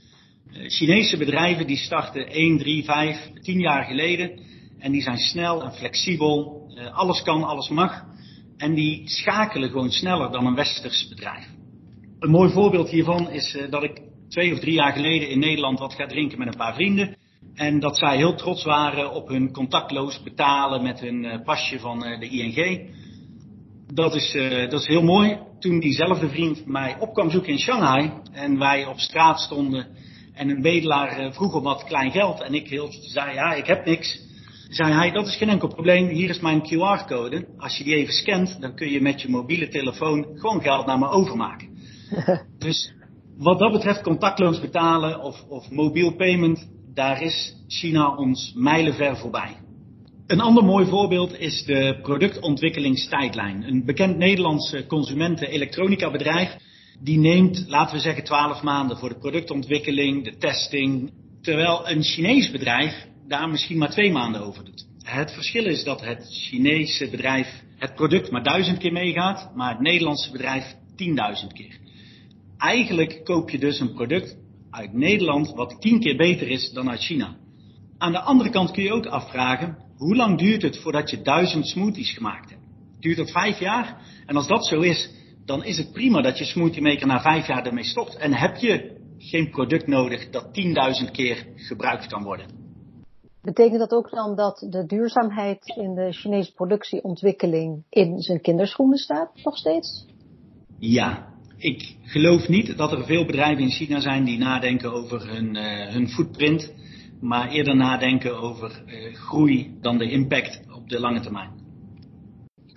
Eh, 0.52 0.68
Chinese 0.68 1.16
bedrijven 1.16 1.66
die 1.66 1.76
starten 1.76 2.26
1, 2.26 2.58
3, 2.58 2.84
5, 2.84 3.30
10 3.40 3.60
jaar 3.60 3.84
geleden. 3.84 4.40
En 4.78 4.92
die 4.92 5.02
zijn 5.02 5.18
snel 5.18 5.62
en 5.62 5.72
flexibel. 5.72 6.62
Eh, 6.74 6.96
alles 6.96 7.22
kan, 7.22 7.42
alles 7.44 7.68
mag. 7.68 8.04
En 8.56 8.74
die 8.74 9.02
schakelen 9.04 9.70
gewoon 9.70 9.90
sneller 9.90 10.30
dan 10.30 10.46
een 10.46 10.54
westers 10.54 11.08
bedrijf. 11.08 11.46
Een 12.18 12.30
mooi 12.30 12.50
voorbeeld 12.50 12.88
hiervan 12.88 13.30
is 13.30 13.54
uh, 13.54 13.70
dat 13.70 13.82
ik 13.82 14.00
twee 14.28 14.52
of 14.52 14.58
drie 14.58 14.74
jaar 14.74 14.92
geleden 14.92 15.28
in 15.28 15.38
Nederland 15.38 15.78
wat 15.78 15.94
ga 15.94 16.06
drinken 16.06 16.38
met 16.38 16.48
een 16.48 16.56
paar 16.56 16.74
vrienden. 16.74 17.16
En 17.54 17.80
dat 17.80 17.98
zij 17.98 18.16
heel 18.16 18.34
trots 18.34 18.64
waren 18.64 19.12
op 19.12 19.28
hun 19.28 19.52
contactloos 19.52 20.22
betalen 20.22 20.82
met 20.82 21.00
hun 21.00 21.42
pasje 21.44 21.78
van 21.78 21.98
de 21.98 22.28
ING. 22.28 22.90
Dat 23.94 24.14
is, 24.14 24.32
dat 24.70 24.80
is 24.80 24.86
heel 24.86 25.02
mooi. 25.02 25.38
Toen 25.58 25.80
diezelfde 25.80 26.28
vriend 26.28 26.66
mij 26.66 26.96
op 26.98 27.14
kwam 27.14 27.30
zoeken 27.30 27.52
in 27.52 27.58
Shanghai 27.58 28.12
en 28.32 28.58
wij 28.58 28.86
op 28.86 28.98
straat 28.98 29.40
stonden 29.40 29.86
en 30.38 30.48
een 30.48 30.62
bedelaar 30.62 31.32
vroeg 31.32 31.54
om 31.54 31.62
wat 31.62 31.84
klein 31.84 32.10
geld 32.10 32.40
en 32.40 32.54
ik 32.54 32.68
heel, 32.68 32.88
zei 32.90 33.34
ja, 33.34 33.54
ik 33.54 33.66
heb 33.66 33.84
niks 33.84 34.26
zei 34.68 34.92
hij, 34.92 35.10
dat 35.10 35.26
is 35.26 35.36
geen 35.36 35.48
enkel 35.48 35.68
probleem, 35.68 36.08
hier 36.08 36.28
is 36.28 36.40
mijn 36.40 36.62
QR-code. 36.62 37.46
Als 37.58 37.76
je 37.76 37.84
die 37.84 37.94
even 37.94 38.12
scant, 38.12 38.60
dan 38.60 38.74
kun 38.74 38.90
je 38.90 39.00
met 39.00 39.22
je 39.22 39.28
mobiele 39.28 39.68
telefoon 39.68 40.26
gewoon 40.34 40.62
geld 40.62 40.86
naar 40.86 40.98
me 40.98 41.08
overmaken. 41.08 41.68
dus 42.58 42.92
wat 43.36 43.58
dat 43.58 43.72
betreft 43.72 44.02
contactloos 44.02 44.60
betalen 44.60 45.20
of, 45.20 45.44
of 45.48 45.70
mobiel 45.70 46.16
payment, 46.16 46.68
daar 46.94 47.22
is 47.22 47.54
China 47.68 48.14
ons 48.16 48.52
mijlenver 48.56 49.16
voorbij. 49.16 49.56
Een 50.26 50.40
ander 50.40 50.64
mooi 50.64 50.86
voorbeeld 50.86 51.38
is 51.38 51.64
de 51.64 51.98
productontwikkelingstijdlijn. 52.02 53.62
Een 53.62 53.84
bekend 53.84 54.16
Nederlandse 54.16 54.86
consumenten-elektronica 54.86 56.10
bedrijf, 56.10 56.56
die 57.00 57.18
neemt, 57.18 57.64
laten 57.68 57.94
we 57.94 58.00
zeggen, 58.00 58.24
12 58.24 58.62
maanden 58.62 58.96
voor 58.96 59.08
de 59.08 59.18
productontwikkeling, 59.18 60.24
de 60.24 60.36
testing. 60.36 61.12
Terwijl 61.42 61.88
een 61.88 62.02
Chinees 62.02 62.50
bedrijf 62.50 63.06
daar 63.28 63.48
misschien 63.48 63.78
maar 63.78 63.90
twee 63.90 64.12
maanden 64.12 64.40
over 64.40 64.64
doet. 64.64 64.86
Het 65.02 65.32
verschil 65.32 65.66
is 65.66 65.84
dat 65.84 66.00
het 66.00 66.28
Chinese 66.30 67.10
bedrijf 67.10 67.62
het 67.78 67.94
product 67.94 68.30
maar 68.30 68.42
duizend 68.42 68.78
keer 68.78 68.92
meegaat, 68.92 69.54
maar 69.54 69.70
het 69.70 69.80
Nederlandse 69.80 70.30
bedrijf 70.30 70.74
10.000 71.42 71.46
keer. 71.52 71.78
Eigenlijk 72.58 73.24
koop 73.24 73.50
je 73.50 73.58
dus 73.58 73.80
een 73.80 73.94
product 73.94 74.36
uit 74.70 74.92
Nederland 74.92 75.52
wat 75.54 75.80
tien 75.80 76.00
keer 76.00 76.16
beter 76.16 76.48
is 76.48 76.72
dan 76.72 76.90
uit 76.90 77.00
China. 77.00 77.36
Aan 77.98 78.12
de 78.12 78.20
andere 78.20 78.50
kant 78.50 78.70
kun 78.70 78.82
je 78.82 78.92
ook 78.92 79.06
afvragen, 79.06 79.76
hoe 79.96 80.16
lang 80.16 80.38
duurt 80.38 80.62
het 80.62 80.78
voordat 80.78 81.10
je 81.10 81.22
duizend 81.22 81.66
smoothies 81.66 82.12
gemaakt 82.12 82.50
hebt? 82.50 82.62
Duurt 83.00 83.16
dat 83.16 83.30
vijf 83.30 83.58
jaar? 83.58 84.00
En 84.26 84.36
als 84.36 84.46
dat 84.46 84.66
zo 84.66 84.80
is, 84.80 85.10
dan 85.48 85.64
is 85.64 85.78
het 85.78 85.92
prima 85.92 86.20
dat 86.20 86.38
je 86.38 86.44
smoothie 86.44 86.82
maker 86.82 87.06
na 87.06 87.20
vijf 87.20 87.46
jaar 87.46 87.66
ermee 87.66 87.84
stopt. 87.84 88.16
En 88.16 88.34
heb 88.34 88.56
je 88.56 88.96
geen 89.18 89.50
product 89.50 89.86
nodig 89.86 90.30
dat 90.30 90.44
10.000 91.04 91.10
keer 91.10 91.46
gebruikt 91.54 92.06
kan 92.06 92.22
worden. 92.22 92.46
Betekent 93.42 93.78
dat 93.78 93.92
ook 93.92 94.10
dan 94.10 94.36
dat 94.36 94.66
de 94.70 94.86
duurzaamheid 94.86 95.76
in 95.76 95.94
de 95.94 96.12
Chinese 96.12 96.52
productieontwikkeling 96.52 97.84
in 97.90 98.20
zijn 98.20 98.40
kinderschoenen 98.40 98.98
staat, 98.98 99.30
nog 99.44 99.56
steeds? 99.56 100.06
Ja, 100.78 101.28
ik 101.56 101.96
geloof 102.02 102.48
niet 102.48 102.76
dat 102.76 102.92
er 102.92 103.04
veel 103.04 103.24
bedrijven 103.24 103.62
in 103.62 103.70
China 103.70 104.00
zijn 104.00 104.24
die 104.24 104.38
nadenken 104.38 104.92
over 104.92 105.32
hun, 105.32 105.54
uh, 105.54 105.86
hun 105.86 106.08
footprint, 106.08 106.72
maar 107.20 107.48
eerder 107.50 107.76
nadenken 107.76 108.40
over 108.40 108.82
uh, 108.86 109.14
groei 109.14 109.76
dan 109.80 109.98
de 109.98 110.10
impact 110.10 110.60
op 110.74 110.88
de 110.88 111.00
lange 111.00 111.20
termijn. 111.20 111.67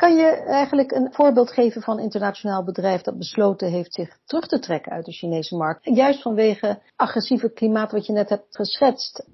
Kan 0.01 0.15
je 0.15 0.43
eigenlijk 0.45 0.91
een 0.91 1.13
voorbeeld 1.13 1.51
geven 1.51 1.81
van 1.81 1.97
een 1.97 2.03
internationaal 2.03 2.63
bedrijf 2.63 3.01
dat 3.01 3.17
besloten 3.17 3.71
heeft 3.71 3.93
zich 3.93 4.17
terug 4.25 4.47
te 4.47 4.59
trekken 4.59 4.91
uit 4.91 5.05
de 5.05 5.11
Chinese 5.11 5.55
markt? 5.55 5.95
Juist 5.95 6.21
vanwege 6.21 6.81
agressieve 6.95 7.53
klimaat 7.53 7.91
wat 7.91 8.05
je 8.05 8.13
net 8.13 8.29
hebt 8.29 8.55
geschetst. 8.55 9.25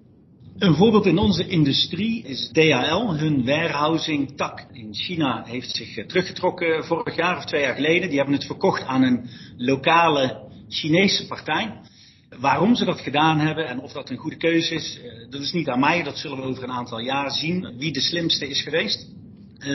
Een 0.57 0.75
voorbeeld 0.75 1.05
in 1.05 1.17
onze 1.17 1.47
industrie 1.47 2.23
is 2.23 2.49
DHL. 2.51 3.13
Hun 3.13 3.45
warehousing 3.45 4.37
tak 4.37 4.65
in 4.71 4.93
China 4.93 5.43
heeft 5.45 5.75
zich 5.75 6.05
teruggetrokken 6.05 6.83
vorig 6.85 7.15
jaar 7.15 7.37
of 7.37 7.45
twee 7.45 7.61
jaar 7.61 7.75
geleden. 7.75 8.07
Die 8.07 8.17
hebben 8.17 8.35
het 8.35 8.45
verkocht 8.45 8.83
aan 8.83 9.01
een 9.01 9.29
lokale 9.57 10.49
Chinese 10.69 11.27
partij. 11.27 11.81
Waarom 12.39 12.75
ze 12.75 12.85
dat 12.85 12.99
gedaan 12.99 13.39
hebben 13.39 13.67
en 13.67 13.79
of 13.79 13.91
dat 13.91 14.09
een 14.09 14.17
goede 14.17 14.37
keuze 14.37 14.73
is, 14.73 14.99
dat 15.29 15.41
is 15.41 15.53
niet 15.53 15.69
aan 15.69 15.79
mij. 15.79 16.03
Dat 16.03 16.17
zullen 16.17 16.37
we 16.37 16.43
over 16.43 16.63
een 16.63 16.71
aantal 16.71 16.99
jaar 16.99 17.31
zien 17.31 17.75
wie 17.77 17.93
de 17.93 18.01
slimste 18.01 18.47
is 18.47 18.61
geweest. 18.61 19.15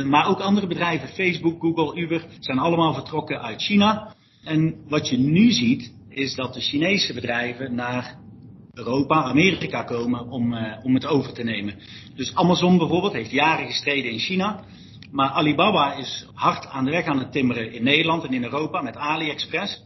Maar 0.05 0.29
ook 0.29 0.41
andere 0.41 0.67
bedrijven, 0.67 1.09
Facebook, 1.09 1.61
Google, 1.61 2.01
Uber, 2.01 2.27
zijn 2.41 2.59
allemaal 2.59 2.95
vertrokken 2.95 3.43
uit 3.43 3.63
China. 3.63 4.15
En 4.45 4.75
wat 4.89 5.09
je 5.09 5.19
nu 5.19 5.51
ziet, 5.51 5.93
is 6.09 6.35
dat 6.35 6.55
de 6.55 6.61
Chinese 6.61 7.15
bedrijven 7.15 7.75
naar 7.75 8.17
Europa, 8.73 9.23
Amerika 9.23 9.83
komen 9.83 10.31
om, 10.31 10.53
uh, 10.53 10.77
om 10.83 10.95
het 10.95 11.07
over 11.07 11.33
te 11.33 11.43
nemen. 11.43 11.75
Dus 12.15 12.35
Amazon 12.35 12.79
bijvoorbeeld 12.79 13.13
heeft 13.13 13.31
jaren 13.31 13.67
gestreden 13.67 14.11
in 14.11 14.19
China. 14.19 14.65
Maar 15.11 15.29
Alibaba 15.31 15.95
is 15.95 16.27
hard 16.35 16.67
aan 16.67 16.85
de 16.85 16.91
weg 16.91 17.05
aan 17.05 17.19
het 17.19 17.33
timmeren 17.33 17.73
in 17.73 17.83
Nederland 17.83 18.25
en 18.25 18.33
in 18.33 18.43
Europa 18.43 18.83
met 18.83 18.97
AliExpress. 18.97 19.83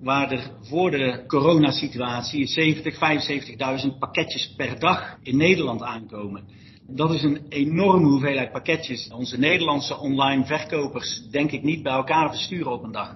Waar 0.00 0.30
er 0.30 0.50
voor 0.62 0.90
de 0.90 1.24
coronasituatie 1.26 2.46
70, 2.46 2.94
75.000 3.84 3.98
pakketjes 3.98 4.54
per 4.56 4.78
dag 4.78 5.16
in 5.22 5.36
Nederland 5.36 5.82
aankomen. 5.82 6.44
Dat 6.88 7.10
is 7.10 7.22
een 7.22 7.46
enorme 7.48 8.06
hoeveelheid 8.06 8.52
pakketjes. 8.52 9.12
Onze 9.12 9.38
Nederlandse 9.38 9.98
online 9.98 10.44
verkopers 10.44 11.28
denk 11.30 11.50
ik 11.50 11.62
niet 11.62 11.82
bij 11.82 11.92
elkaar 11.92 12.28
versturen 12.28 12.72
op 12.72 12.82
een 12.82 12.92
dag. 12.92 13.14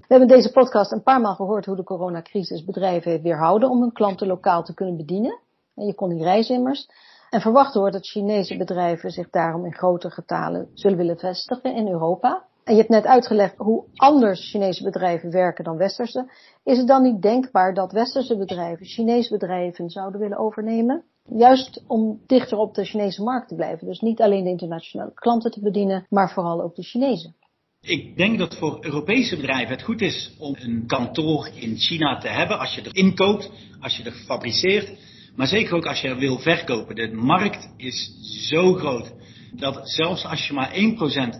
We 0.00 0.16
hebben 0.16 0.28
in 0.28 0.36
deze 0.36 0.52
podcast 0.52 0.92
een 0.92 1.02
paar 1.02 1.20
maal 1.20 1.34
gehoord 1.34 1.66
hoe 1.66 1.76
de 1.76 1.84
coronacrisis 1.84 2.64
bedrijven 2.64 3.10
heeft 3.10 3.22
weerhouden 3.22 3.70
om 3.70 3.80
hun 3.80 3.92
klanten 3.92 4.26
lokaal 4.26 4.62
te 4.62 4.74
kunnen 4.74 4.96
bedienen. 4.96 5.38
En 5.74 5.86
je 5.86 5.94
kon 5.94 6.08
niet 6.08 6.22
reizen 6.22 6.54
immers. 6.54 6.88
En 7.30 7.40
verwacht 7.40 7.74
wordt 7.74 7.92
dat 7.92 8.06
Chinese 8.06 8.56
bedrijven 8.56 9.10
zich 9.10 9.30
daarom 9.30 9.64
in 9.64 9.74
grote 9.74 10.10
getalen 10.10 10.70
zullen 10.74 10.96
willen 10.96 11.18
vestigen 11.18 11.74
in 11.74 11.88
Europa. 11.88 12.44
En 12.70 12.76
je 12.76 12.82
hebt 12.82 12.94
net 12.94 13.06
uitgelegd 13.06 13.56
hoe 13.56 13.84
anders 13.96 14.50
Chinese 14.50 14.82
bedrijven 14.82 15.30
werken 15.30 15.64
dan 15.64 15.76
westerse. 15.76 16.30
Is 16.64 16.78
het 16.78 16.86
dan 16.86 17.02
niet 17.02 17.22
denkbaar 17.22 17.74
dat 17.74 17.92
westerse 17.92 18.36
bedrijven 18.36 18.86
Chinese 18.86 19.30
bedrijven 19.30 19.90
zouden 19.90 20.20
willen 20.20 20.38
overnemen? 20.38 21.04
Juist 21.24 21.84
om 21.86 22.20
dichter 22.26 22.58
op 22.58 22.74
de 22.74 22.84
Chinese 22.84 23.22
markt 23.22 23.48
te 23.48 23.54
blijven. 23.54 23.86
Dus 23.86 24.00
niet 24.00 24.20
alleen 24.20 24.44
de 24.44 24.50
internationale 24.50 25.12
klanten 25.14 25.50
te 25.50 25.60
bedienen, 25.60 26.06
maar 26.08 26.32
vooral 26.32 26.62
ook 26.62 26.74
de 26.74 26.82
Chinezen. 26.82 27.34
Ik 27.80 28.16
denk 28.16 28.38
dat 28.38 28.56
voor 28.56 28.78
Europese 28.80 29.36
bedrijven 29.36 29.74
het 29.74 29.82
goed 29.82 30.00
is 30.00 30.36
om 30.38 30.56
een 30.58 30.84
kantoor 30.86 31.48
in 31.54 31.76
China 31.76 32.18
te 32.18 32.28
hebben 32.28 32.58
als 32.58 32.74
je 32.74 32.82
er 32.82 32.96
inkoopt, 32.96 33.50
als 33.80 33.96
je 33.96 34.04
er 34.04 34.24
fabriceert, 34.26 34.98
maar 35.36 35.46
zeker 35.46 35.74
ook 35.74 35.86
als 35.86 36.00
je 36.00 36.08
er 36.08 36.18
wil 36.18 36.38
verkopen. 36.38 36.94
De 36.94 37.12
markt 37.12 37.68
is 37.76 38.10
zo 38.48 38.74
groot 38.74 39.12
dat 39.52 39.90
zelfs 39.90 40.24
als 40.24 40.46
je 40.46 40.52
maar 40.52 40.72
1%, 40.74 40.76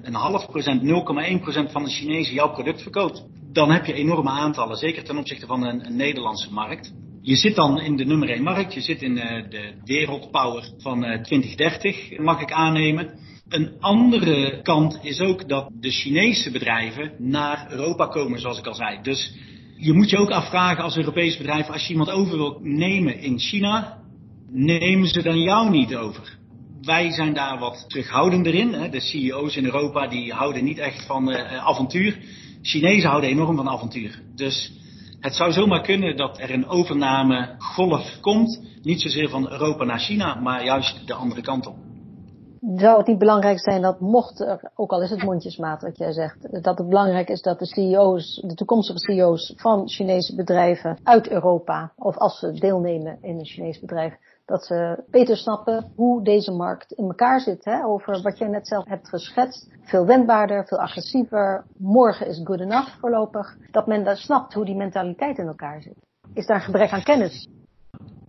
een 0.02 0.14
half 0.14 0.46
procent, 0.46 0.82
0,1% 0.82 1.72
van 1.72 1.84
de 1.84 1.90
Chinezen 1.90 2.34
jouw 2.34 2.50
product 2.50 2.82
verkoopt, 2.82 3.24
dan 3.52 3.70
heb 3.70 3.86
je 3.86 3.92
enorme 3.92 4.30
aantallen, 4.30 4.76
zeker 4.76 5.04
ten 5.04 5.18
opzichte 5.18 5.46
van 5.46 5.62
een, 5.62 5.96
Nederlandse 5.96 6.52
markt. 6.52 6.92
Je 7.22 7.36
zit 7.36 7.54
dan 7.54 7.80
in 7.80 7.96
de 7.96 8.04
nummer 8.04 8.30
1 8.30 8.42
markt, 8.42 8.74
je 8.74 8.80
zit 8.80 9.02
in 9.02 9.16
uh, 9.16 9.24
de 9.48 9.72
wereldpower 9.84 10.72
van 10.78 11.04
uh, 11.04 11.22
2030, 11.22 12.18
mag 12.18 12.40
ik 12.40 12.52
aannemen. 12.52 13.18
Een 13.48 13.72
andere 13.80 14.60
kant 14.62 14.98
is 15.02 15.20
ook 15.20 15.48
dat 15.48 15.70
de 15.80 15.90
Chinese 15.90 16.50
bedrijven 16.50 17.12
naar 17.18 17.66
Europa 17.70 18.06
komen, 18.06 18.40
zoals 18.40 18.58
ik 18.58 18.66
al 18.66 18.74
zei. 18.74 18.98
Dus 19.02 19.34
je 19.76 19.92
moet 19.92 20.10
je 20.10 20.16
ook 20.16 20.30
afvragen 20.30 20.82
als 20.82 20.96
Europees 20.96 21.36
bedrijf, 21.36 21.68
als 21.68 21.82
je 21.82 21.90
iemand 21.90 22.10
over 22.10 22.36
wil 22.36 22.58
nemen 22.62 23.18
in 23.18 23.38
China, 23.38 23.98
nemen 24.50 25.08
ze 25.08 25.22
dan 25.22 25.40
jou 25.40 25.70
niet 25.70 25.96
over? 25.96 26.38
Wij 26.82 27.10
zijn 27.10 27.34
daar 27.34 27.58
wat 27.58 27.84
terughoudender 27.88 28.54
in. 28.54 28.72
Hè. 28.72 28.88
De 28.88 29.00
CEO's 29.00 29.56
in 29.56 29.64
Europa 29.64 30.06
die 30.06 30.32
houden 30.32 30.64
niet 30.64 30.78
echt 30.78 31.06
van 31.06 31.30
uh, 31.30 31.66
avontuur. 31.66 32.18
Chinezen 32.62 33.08
houden 33.08 33.30
enorm 33.30 33.56
van 33.56 33.68
avontuur. 33.68 34.22
Dus 34.34 34.72
het 35.20 35.34
zou 35.34 35.52
zomaar 35.52 35.82
kunnen 35.82 36.16
dat 36.16 36.40
er 36.40 36.50
een 36.50 36.66
overnamegolf 36.66 38.18
komt. 38.20 38.60
Niet 38.82 39.00
zozeer 39.00 39.28
van 39.28 39.50
Europa 39.50 39.84
naar 39.84 40.00
China, 40.00 40.34
maar 40.34 40.64
juist 40.64 41.06
de 41.06 41.14
andere 41.14 41.40
kant 41.40 41.66
op 41.66 41.76
zou 42.60 42.98
het 42.98 43.06
niet 43.06 43.18
belangrijk 43.18 43.60
zijn 43.60 43.82
dat 43.82 44.00
mocht 44.00 44.40
er, 44.40 44.70
ook 44.74 44.90
al 44.90 45.02
is 45.02 45.10
het 45.10 45.22
mondjesmaat 45.22 45.82
wat 45.82 45.98
jij 45.98 46.12
zegt, 46.12 46.62
dat 46.62 46.78
het 46.78 46.88
belangrijk 46.88 47.28
is 47.28 47.42
dat 47.42 47.58
de 47.58 47.66
CEO's, 47.66 48.42
de 48.46 48.54
toekomstige 48.54 48.98
CEO's 48.98 49.52
van 49.56 49.88
Chinese 49.88 50.34
bedrijven 50.34 50.98
uit 51.02 51.28
Europa, 51.28 51.92
of 51.96 52.16
als 52.16 52.38
ze 52.38 52.52
deelnemen 52.52 53.18
in 53.20 53.38
een 53.38 53.44
Chinees 53.44 53.80
bedrijf, 53.80 54.14
dat 54.50 54.66
ze 54.66 55.04
beter 55.10 55.36
snappen 55.36 55.92
hoe 55.96 56.24
deze 56.24 56.52
markt 56.52 56.92
in 56.92 57.04
elkaar 57.04 57.40
zit. 57.40 57.64
Hè? 57.64 57.84
Over 57.84 58.22
wat 58.22 58.38
jij 58.38 58.48
net 58.48 58.66
zelf 58.68 58.84
hebt 58.84 59.08
geschetst. 59.08 59.68
Veel 59.82 60.06
wendbaarder, 60.06 60.66
veel 60.66 60.78
agressiever. 60.78 61.64
Morgen 61.78 62.26
is 62.26 62.40
good 62.44 62.60
enough 62.60 62.98
voorlopig. 63.00 63.56
Dat 63.70 63.86
men 63.86 64.04
daar 64.04 64.16
snapt 64.16 64.54
hoe 64.54 64.64
die 64.64 64.74
mentaliteit 64.74 65.38
in 65.38 65.46
elkaar 65.46 65.82
zit. 65.82 65.94
Is 66.34 66.46
daar 66.46 66.56
een 66.56 66.62
gebrek 66.62 66.90
aan 66.90 67.02
kennis? 67.02 67.48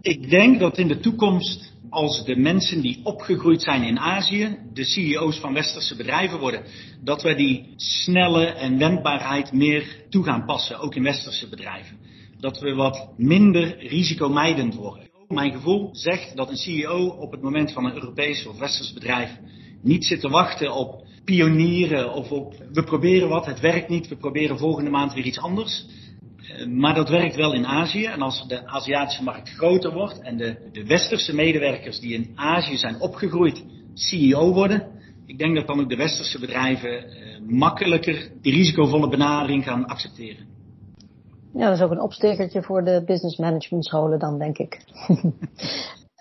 Ik 0.02 0.30
denk 0.30 0.60
dat 0.60 0.78
in 0.78 0.88
de 0.88 1.00
toekomst 1.00 1.74
als 1.90 2.26
de 2.26 2.36
mensen 2.36 2.82
die 2.82 3.00
opgegroeid 3.04 3.62
zijn 3.62 3.84
in 3.84 4.00
Azië, 4.00 4.58
de 4.74 4.84
CEO's 4.84 5.40
van 5.40 5.54
westerse 5.54 5.96
bedrijven 5.96 6.40
worden, 6.40 6.64
dat 7.04 7.22
we 7.22 7.36
die 7.36 7.74
snelle 7.76 8.46
en 8.46 8.78
wendbaarheid 8.78 9.52
meer 9.52 10.06
toe 10.10 10.24
gaan 10.24 10.46
passen, 10.46 10.80
ook 10.80 10.96
in 10.96 11.04
westerse 11.04 11.50
bedrijven. 11.50 11.98
Dat 12.40 12.60
we 12.60 12.74
wat 12.74 13.10
minder 13.18 13.88
risicomijdend 13.88 14.76
worden. 14.76 15.11
Mijn 15.32 15.52
gevoel 15.52 15.90
zegt 15.92 16.36
dat 16.36 16.50
een 16.50 16.58
CEO 16.58 17.08
op 17.08 17.32
het 17.32 17.42
moment 17.42 17.72
van 17.72 17.86
een 17.86 17.94
Europees 17.94 18.48
of 18.48 18.58
westers 18.58 18.94
bedrijf 18.94 19.38
niet 19.82 20.06
zit 20.06 20.20
te 20.20 20.30
wachten 20.30 20.74
op 20.74 21.06
pionieren 21.26 22.14
of 22.14 22.32
op 22.32 22.54
we 22.74 22.84
proberen 22.84 23.30
wat, 23.30 23.46
het 23.46 23.60
werkt 23.60 23.90
niet, 23.90 24.08
we 24.08 24.16
proberen 24.16 24.58
volgende 24.58 24.90
maand 24.90 25.14
weer 25.14 25.26
iets 25.26 25.40
anders. 25.40 25.86
Maar 26.70 26.96
dat 26.96 27.10
werkt 27.10 27.36
wel 27.36 27.54
in 27.54 27.66
Azië. 27.66 28.06
En 28.06 28.22
als 28.22 28.48
de 28.48 28.68
Aziatische 28.68 29.24
markt 29.24 29.50
groter 29.50 29.94
wordt 29.94 30.22
en 30.22 30.38
de, 30.38 30.70
de 30.72 30.86
westerse 30.86 31.36
medewerkers 31.36 32.00
die 32.00 32.14
in 32.14 32.32
Azië 32.36 32.78
zijn 32.78 33.00
opgegroeid 33.00 33.64
CEO 33.94 34.54
worden, 34.54 34.88
ik 35.26 35.38
denk 35.38 35.56
dat 35.56 35.68
dan 35.68 35.80
ook 35.80 35.90
de 35.90 35.96
westerse 35.96 36.40
bedrijven 36.40 37.04
eh, 37.04 37.40
makkelijker 37.48 38.32
die 38.42 38.54
risicovolle 38.54 39.10
benadering 39.10 39.64
gaan 39.64 39.86
accepteren. 39.86 40.48
Ja, 41.54 41.68
dat 41.68 41.78
is 41.78 41.84
ook 41.84 41.92
een 41.92 42.02
opstekertje 42.02 42.64
voor 42.64 42.84
de 42.84 43.04
business 43.06 43.38
management 43.38 43.86
scholen 43.86 44.20
dan, 44.20 44.40
denk 44.40 44.58
ik. 44.58 44.84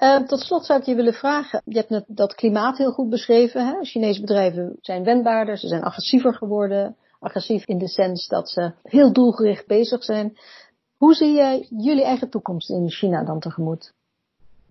uh, 0.02 0.16
tot 0.30 0.40
slot 0.40 0.64
zou 0.64 0.80
ik 0.80 0.86
je 0.86 0.94
willen 0.94 1.14
vragen, 1.14 1.62
je 1.64 1.76
hebt 1.76 1.90
net 1.90 2.04
dat 2.06 2.34
klimaat 2.34 2.78
heel 2.78 2.92
goed 2.92 3.08
beschreven. 3.08 3.66
Hè? 3.66 3.84
Chinese 3.84 4.20
bedrijven 4.20 4.76
zijn 4.80 5.04
wendbaarder, 5.04 5.58
ze 5.58 5.68
zijn 5.68 5.82
agressiever 5.82 6.34
geworden 6.34 6.96
agressief 7.20 7.66
in 7.66 7.78
de 7.78 7.88
sens 7.88 8.28
dat 8.28 8.50
ze 8.50 8.72
heel 8.82 9.12
doelgericht 9.12 9.66
bezig 9.66 10.04
zijn. 10.04 10.38
Hoe 10.96 11.14
zie 11.14 11.32
jij 11.32 11.66
jullie 11.70 12.04
eigen 12.04 12.30
toekomst 12.30 12.70
in 12.70 12.90
China 12.90 13.24
dan 13.24 13.40
tegemoet? 13.40 13.92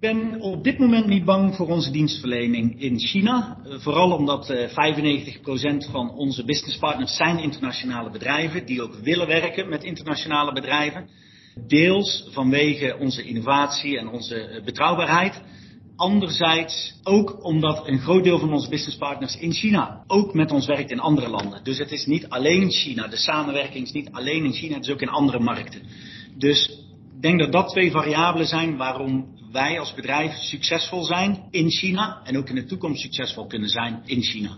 Ik 0.01 0.13
ben 0.13 0.41
op 0.41 0.63
dit 0.63 0.77
moment 0.77 1.07
niet 1.07 1.25
bang 1.25 1.55
voor 1.55 1.67
onze 1.67 1.91
dienstverlening 1.91 2.81
in 2.81 2.99
China. 2.99 3.57
Vooral 3.65 4.11
omdat 4.11 4.53
95% 4.53 5.91
van 5.91 6.11
onze 6.11 6.45
businesspartners 6.45 7.15
zijn 7.15 7.39
internationale 7.39 8.11
bedrijven 8.11 8.65
die 8.65 8.81
ook 8.81 8.95
willen 8.95 9.27
werken 9.27 9.69
met 9.69 9.83
internationale 9.83 10.53
bedrijven. 10.53 11.09
Deels 11.67 12.27
vanwege 12.29 12.97
onze 12.99 13.23
innovatie 13.23 13.97
en 13.97 14.09
onze 14.09 14.61
betrouwbaarheid. 14.65 15.41
Anderzijds 15.95 16.99
ook 17.03 17.43
omdat 17.43 17.87
een 17.87 17.99
groot 17.99 18.23
deel 18.23 18.39
van 18.39 18.53
onze 18.53 18.69
businesspartners 18.69 19.37
in 19.37 19.53
China 19.53 20.03
ook 20.07 20.33
met 20.33 20.51
ons 20.51 20.65
werkt 20.65 20.91
in 20.91 20.99
andere 20.99 21.29
landen. 21.29 21.63
Dus 21.63 21.77
het 21.77 21.91
is 21.91 22.05
niet 22.05 22.29
alleen 22.29 22.71
China. 22.71 23.07
De 23.07 23.17
samenwerking 23.17 23.85
is 23.85 23.91
niet 23.91 24.11
alleen 24.11 24.45
in 24.45 24.53
China, 24.53 24.75
het 24.75 24.85
is 24.85 24.91
ook 24.91 25.01
in 25.01 25.09
andere 25.09 25.39
markten. 25.39 25.81
Dus 26.37 26.87
denk 27.21 27.39
dat 27.39 27.51
dat 27.51 27.69
twee 27.69 27.91
variabelen 27.91 28.47
zijn 28.47 28.77
waarom 28.77 29.25
wij 29.51 29.79
als 29.79 29.93
bedrijf 29.93 30.31
succesvol 30.33 31.03
zijn 31.03 31.47
in 31.49 31.69
China 31.69 32.21
en 32.23 32.37
ook 32.37 32.49
in 32.49 32.55
de 32.55 32.65
toekomst 32.65 33.01
succesvol 33.01 33.47
kunnen 33.47 33.69
zijn 33.69 34.01
in 34.05 34.21
China. 34.21 34.57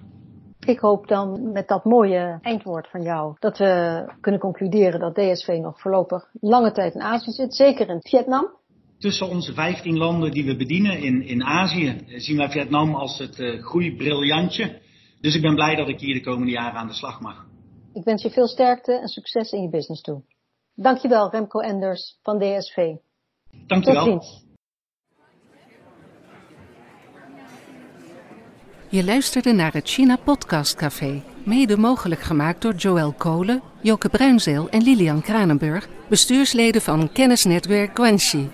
Ik 0.65 0.80
hoop 0.80 1.08
dan 1.08 1.51
met 1.51 1.68
dat 1.68 1.86
mooie 1.86 2.39
eindwoord 2.41 2.88
van 2.89 3.01
jou 3.01 3.36
dat 3.39 3.58
we 3.58 4.03
kunnen 4.22 4.41
concluderen 4.41 5.00
dat 5.00 5.15
DSV 5.15 5.48
nog 5.48 5.82
voorlopig 5.82 6.30
lange 6.39 6.72
tijd 6.72 6.94
in 6.94 7.01
Azië 7.01 7.32
zit, 7.32 7.56
zeker 7.56 7.89
in 7.89 8.01
Vietnam. 8.01 8.60
Tussen 8.98 9.30
onze 9.30 9.53
15 9.53 9.98
landen 9.98 10.32
die 10.32 10.46
we 10.46 10.56
bedienen 10.56 11.00
in, 11.00 11.22
in 11.27 11.44
Azië 11.44 12.03
zien 12.08 12.38
wij 12.38 12.50
Vietnam 12.50 12.96
als 12.96 13.18
het 13.18 13.39
uh, 13.39 13.63
groeibriljantje. 13.63 14.82
Dus 15.22 15.36
ik 15.36 15.41
ben 15.41 15.56
blij 15.56 15.75
dat 15.75 15.88
ik 15.88 16.00
hier 16.00 16.13
de 16.13 16.22
komende 16.22 16.51
jaren 16.51 16.80
aan 16.80 16.88
de 16.88 16.94
slag 16.94 17.22
mag. 17.22 17.46
Ik 17.94 18.03
wens 18.03 18.24
je 18.24 18.30
veel 18.30 18.48
sterkte 18.48 19.00
en 19.00 19.08
succes 19.08 19.51
in 19.51 19.62
je 19.62 19.70
business 19.70 20.01
toe. 20.01 20.22
Dankjewel 20.75 21.30
Remco 21.30 21.60
Enders 21.60 22.20
van 22.24 22.40
DSV. 22.40 22.96
Dankjewel. 23.68 24.06
Tot 24.06 24.24
ziens. 24.24 24.50
Je 28.90 29.04
luisterde 29.04 29.51
naar 29.51 29.74
het 29.74 29.90
China 29.90 30.16
Podcast 30.16 30.75
Café, 30.75 31.24
mede 31.46 31.78
mogelijk 31.78 32.22
gemaakt 32.22 32.62
door 32.62 32.74
Joël 32.74 33.12
Kolen, 33.12 33.62
Joke 33.82 34.10
Bruinzeel 34.10 34.70
en 34.70 34.82
Lilian 34.82 35.22
Kranenburg, 35.22 35.88
bestuursleden 36.08 36.82
van 36.82 37.12
kennisnetwerk 37.12 37.96
Guanxi. 37.96 38.50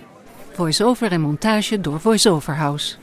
Voice-over 0.52 1.12
en 1.12 1.20
montage 1.20 1.80
door 1.80 2.00
VoiceOver 2.00 2.54
House. 2.56 2.96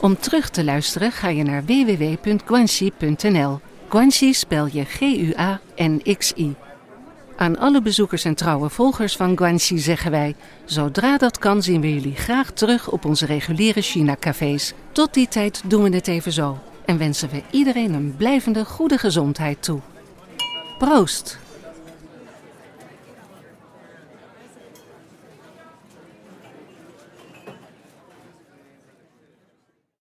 Om 0.00 0.16
terug 0.16 0.50
te 0.50 0.64
luisteren 0.64 1.12
ga 1.12 1.28
je 1.28 1.42
naar 1.42 1.64
www.guanxi.nl. 1.64 3.60
Guanxi 3.88 4.32
spel 4.34 4.66
je 4.66 4.84
G-U-A-N-X-I. 4.84 6.56
Aan 7.36 7.58
alle 7.58 7.82
bezoekers 7.82 8.24
en 8.24 8.34
trouwe 8.34 8.68
volgers 8.70 9.16
van 9.16 9.36
Guanxi 9.36 9.78
zeggen 9.78 10.10
wij: 10.10 10.34
zodra 10.64 11.16
dat 11.16 11.38
kan 11.38 11.62
zien 11.62 11.80
we 11.80 11.94
jullie 11.94 12.14
graag 12.14 12.50
terug 12.50 12.90
op 12.90 13.04
onze 13.04 13.26
reguliere 13.26 13.82
China-cafés. 13.82 14.72
Tot 14.92 15.14
die 15.14 15.28
tijd 15.28 15.62
doen 15.66 15.82
we 15.82 15.94
het 15.94 16.08
even 16.08 16.32
zo 16.32 16.58
en 16.84 16.98
wensen 16.98 17.30
we 17.30 17.42
iedereen 17.50 17.94
een 17.94 18.14
blijvende 18.16 18.64
goede 18.64 18.98
gezondheid 18.98 19.62
toe. 19.62 19.80
Proost! 20.78 21.38